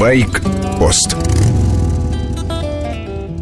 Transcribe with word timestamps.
Байк-пост 0.00 1.14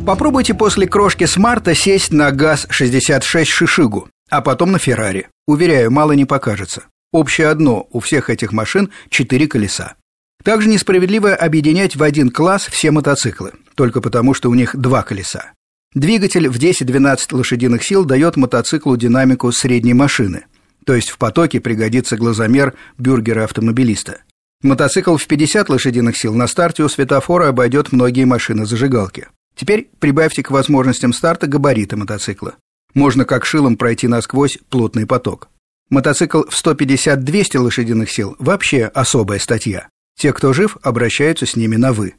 Попробуйте 0.04 0.54
после 0.54 0.88
крошки 0.88 1.24
смарта 1.24 1.72
сесть 1.76 2.10
на 2.10 2.32
ГАЗ-66 2.32 3.44
Шишигу, 3.44 4.08
а 4.28 4.40
потом 4.40 4.72
на 4.72 4.80
Феррари. 4.80 5.28
Уверяю, 5.46 5.92
мало 5.92 6.12
не 6.12 6.24
покажется. 6.24 6.86
Общее 7.12 7.46
одно– 7.46 7.86
у 7.92 8.00
всех 8.00 8.28
этих 8.28 8.50
машин 8.50 8.90
четыре 9.08 9.46
колеса. 9.46 9.94
Также 10.42 10.68
несправедливо 10.68 11.32
объединять 11.32 11.94
в 11.94 12.02
один 12.02 12.28
класс 12.28 12.66
все 12.66 12.90
мотоциклы, 12.90 13.52
только 13.76 14.00
потому, 14.00 14.34
что 14.34 14.50
у 14.50 14.54
них 14.54 14.74
два 14.74 15.04
колеса. 15.04 15.52
Двигатель 15.94 16.48
в 16.48 16.58
10-12 16.58 17.36
лошадиных 17.36 17.84
сил 17.84 18.04
дает 18.04 18.36
мотоциклу 18.36 18.96
динамику 18.96 19.52
средней 19.52 19.94
машины, 19.94 20.46
то 20.84 20.92
есть 20.96 21.10
в 21.10 21.18
потоке 21.18 21.60
пригодится 21.60 22.16
глазомер 22.16 22.74
бюргера-автомобилиста. 22.98 24.22
Мотоцикл 24.62 25.16
в 25.16 25.24
50 25.24 25.68
лошадиных 25.68 26.16
сил 26.16 26.34
на 26.34 26.48
старте 26.48 26.82
у 26.82 26.88
светофора 26.88 27.48
обойдет 27.48 27.92
многие 27.92 28.24
машины 28.24 28.66
зажигалки. 28.66 29.28
Теперь 29.54 29.88
прибавьте 30.00 30.42
к 30.42 30.50
возможностям 30.50 31.12
старта 31.12 31.46
габариты 31.46 31.96
мотоцикла. 31.96 32.56
Можно 32.92 33.24
как 33.24 33.46
шилом 33.46 33.76
пройти 33.76 34.08
насквозь 34.08 34.58
плотный 34.68 35.06
поток. 35.06 35.48
Мотоцикл 35.90 36.42
в 36.42 36.66
150-200 36.66 37.58
лошадиных 37.58 38.10
сил– 38.10 38.34
вообще 38.40 38.86
особая 38.86 39.38
статья. 39.38 39.88
Те, 40.18 40.32
кто 40.32 40.52
жив, 40.52 40.76
обращаются 40.82 41.46
с 41.46 41.54
ними 41.54 41.76
на 41.76 41.92
«вы». 41.92 42.14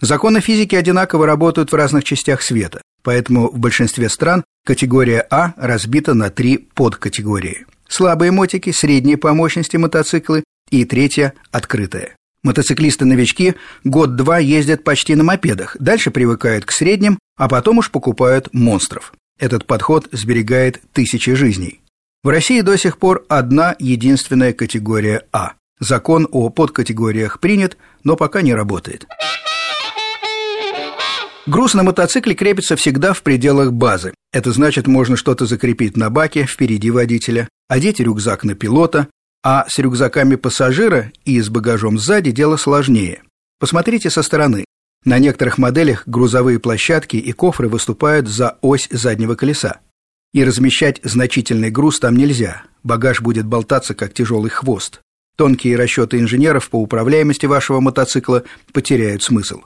Законы 0.00 0.40
физики 0.40 0.74
одинаково 0.74 1.24
работают 1.26 1.70
в 1.70 1.76
разных 1.76 2.02
частях 2.02 2.42
света, 2.42 2.82
поэтому 3.02 3.48
в 3.48 3.58
большинстве 3.58 4.10
стран 4.10 4.44
категория 4.64 5.24
А 5.30 5.54
разбита 5.56 6.14
на 6.14 6.30
три 6.30 6.58
подкатегории. 6.58 7.64
Слабые 7.88 8.32
мотики, 8.32 8.72
средние 8.72 9.16
по 9.16 9.32
мощности 9.32 9.76
мотоциклы 9.76 10.42
и 10.70 10.84
третья– 10.84 11.34
открытая. 11.50 12.16
Мотоциклисты-новички 12.42 13.54
год-два 13.84 14.38
ездят 14.38 14.84
почти 14.84 15.14
на 15.14 15.24
мопедах, 15.24 15.76
дальше 15.80 16.10
привыкают 16.10 16.64
к 16.64 16.70
средним, 16.70 17.18
а 17.36 17.48
потом 17.48 17.78
уж 17.78 17.90
покупают 17.90 18.48
монстров. 18.52 19.12
Этот 19.38 19.66
подход 19.66 20.08
сберегает 20.12 20.80
тысячи 20.92 21.34
жизней. 21.34 21.80
В 22.22 22.28
России 22.28 22.60
до 22.60 22.76
сих 22.76 22.98
пор 22.98 23.24
одна 23.28 23.76
единственная 23.78 24.52
категория 24.52 25.24
А. 25.32 25.52
Закон 25.78 26.26
о 26.30 26.48
подкатегориях 26.48 27.38
принят, 27.38 27.76
но 28.02 28.16
пока 28.16 28.42
не 28.42 28.54
работает. 28.54 29.06
Груз 31.46 31.74
на 31.74 31.84
мотоцикле 31.84 32.34
крепится 32.34 32.74
всегда 32.74 33.12
в 33.12 33.22
пределах 33.22 33.72
базы. 33.72 34.14
Это 34.32 34.50
значит, 34.50 34.88
можно 34.88 35.16
что-то 35.16 35.46
закрепить 35.46 35.96
на 35.96 36.10
баке 36.10 36.44
впереди 36.44 36.90
водителя, 36.90 37.48
одеть 37.68 38.00
рюкзак 38.00 38.42
на 38.42 38.54
пилота, 38.54 39.08
а 39.48 39.64
с 39.68 39.78
рюкзаками 39.78 40.34
пассажира 40.34 41.12
и 41.24 41.40
с 41.40 41.48
багажом 41.50 42.00
сзади 42.00 42.32
дело 42.32 42.56
сложнее. 42.56 43.22
Посмотрите 43.60 44.10
со 44.10 44.24
стороны. 44.24 44.64
На 45.04 45.20
некоторых 45.20 45.56
моделях 45.56 46.02
грузовые 46.04 46.58
площадки 46.58 47.16
и 47.16 47.30
кофры 47.30 47.68
выступают 47.68 48.26
за 48.26 48.58
ось 48.60 48.88
заднего 48.90 49.36
колеса. 49.36 49.78
И 50.34 50.42
размещать 50.42 51.00
значительный 51.04 51.70
груз 51.70 52.00
там 52.00 52.16
нельзя. 52.16 52.64
Багаж 52.82 53.20
будет 53.20 53.46
болтаться, 53.46 53.94
как 53.94 54.14
тяжелый 54.14 54.50
хвост. 54.50 55.00
Тонкие 55.36 55.76
расчеты 55.76 56.18
инженеров 56.18 56.68
по 56.68 56.82
управляемости 56.82 57.46
вашего 57.46 57.78
мотоцикла 57.78 58.42
потеряют 58.72 59.22
смысл. 59.22 59.60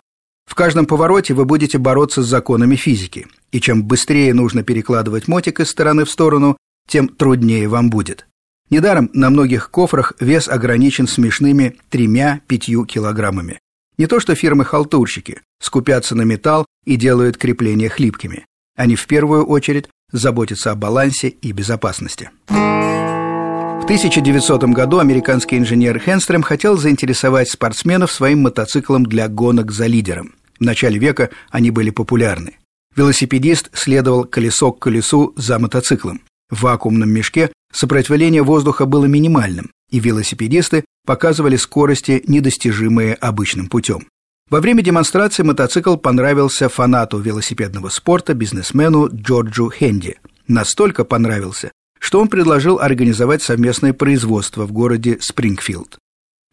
В 0.44 0.54
каждом 0.54 0.84
повороте 0.84 1.32
вы 1.32 1.46
будете 1.46 1.78
бороться 1.78 2.22
с 2.22 2.26
законами 2.26 2.76
физики, 2.76 3.28
и 3.50 3.62
чем 3.62 3.84
быстрее 3.84 4.34
нужно 4.34 4.62
перекладывать 4.62 5.26
мотик 5.26 5.58
из 5.58 5.70
стороны 5.70 6.04
в 6.04 6.10
сторону, 6.10 6.58
тем 6.86 7.08
труднее 7.08 7.66
вам 7.66 7.88
будет. 7.88 8.26
Недаром 8.70 9.10
на 9.12 9.30
многих 9.30 9.70
кофрах 9.70 10.12
вес 10.20 10.48
ограничен 10.48 11.08
смешными 11.08 11.76
тремя-пятью 11.90 12.84
килограммами. 12.86 13.58
Не 13.98 14.06
то 14.06 14.20
что 14.20 14.34
фирмы-халтурщики 14.34 15.40
скупятся 15.60 16.14
на 16.14 16.22
металл 16.22 16.64
и 16.86 16.96
делают 16.96 17.36
крепления 17.36 17.88
хлипкими. 17.88 18.46
Они 18.76 18.94
в 18.94 19.06
первую 19.06 19.44
очередь 19.44 19.88
заботятся 20.12 20.70
о 20.70 20.76
балансе 20.76 21.28
и 21.28 21.52
безопасности. 21.52 22.30
В 22.48 23.84
1900 23.84 24.64
году 24.64 25.00
американский 25.00 25.58
инженер 25.58 25.98
Хенстрем 25.98 26.42
хотел 26.42 26.76
заинтересовать 26.76 27.50
спортсменов 27.50 28.12
своим 28.12 28.42
мотоциклом 28.42 29.04
для 29.04 29.26
гонок 29.26 29.72
за 29.72 29.86
лидером. 29.86 30.34
В 30.60 30.62
начале 30.64 30.98
века 30.98 31.30
они 31.50 31.72
были 31.72 31.90
популярны. 31.90 32.58
Велосипедист 32.94 33.70
следовал 33.72 34.24
колесо 34.24 34.72
к 34.72 34.78
колесу 34.78 35.32
за 35.36 35.58
мотоциклом. 35.58 36.20
В 36.50 36.62
вакуумном 36.62 37.10
мешке 37.10 37.50
сопротивление 37.72 38.42
воздуха 38.42 38.86
было 38.86 39.06
минимальным, 39.06 39.70
и 39.90 40.00
велосипедисты 40.00 40.84
показывали 41.06 41.56
скорости, 41.56 42.22
недостижимые 42.26 43.14
обычным 43.14 43.68
путем. 43.68 44.06
Во 44.48 44.60
время 44.60 44.82
демонстрации 44.82 45.44
мотоцикл 45.44 45.96
понравился 45.96 46.68
фанату 46.68 47.18
велосипедного 47.18 47.88
спорта, 47.88 48.34
бизнесмену 48.34 49.08
Джорджу 49.12 49.70
Хенди. 49.70 50.18
Настолько 50.48 51.04
понравился, 51.04 51.70
что 52.00 52.20
он 52.20 52.28
предложил 52.28 52.80
организовать 52.80 53.42
совместное 53.42 53.92
производство 53.92 54.66
в 54.66 54.72
городе 54.72 55.18
Спрингфилд. 55.20 55.98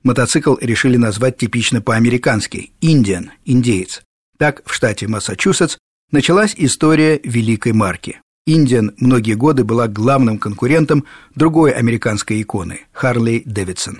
Мотоцикл 0.03 0.55
решили 0.61 0.97
назвать 0.97 1.37
типично 1.37 1.81
по-американски– 1.81 2.71
«Индиан»– 2.81 3.31
«индеец». 3.45 4.03
Так, 4.37 4.61
в 4.65 4.73
штате 4.73 5.07
Массачусетс 5.07 5.77
началась 6.11 6.53
история 6.55 7.19
великой 7.23 7.73
марки. 7.73 8.21
Индиан 8.47 8.93
многие 8.97 9.33
годы 9.33 9.65
была 9.65 9.89
главным 9.89 10.39
конкурентом 10.39 11.03
другой 11.35 11.71
американской 11.71 12.41
иконы– 12.41 12.79
Харли 12.93 13.43
Дэвидсон. 13.45 13.99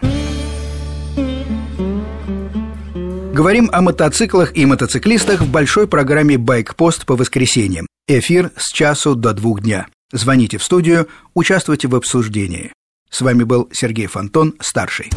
Говорим 3.34 3.70
о 3.72 3.82
мотоциклах 3.82 4.56
и 4.56 4.66
мотоциклистах 4.66 5.42
в 5.42 5.52
большой 5.52 5.86
программе 5.86 6.38
«Байкпост» 6.38 7.06
по 7.06 7.16
воскресеньям. 7.16 7.86
Эфир 8.08 8.52
с 8.56 8.72
часу 8.72 9.16
до 9.16 9.34
двух 9.34 9.62
дня. 9.62 9.88
Звоните 10.14 10.58
в 10.58 10.64
студию, 10.64 11.10
участвуйте 11.36 11.90
в 11.90 11.96
обсуждении. 11.96 12.72
С 13.12 13.20
вами 13.20 13.44
был 13.44 13.70
Сергей 13.74 14.08
Фонтон, 14.08 14.56
старший. 14.62 15.12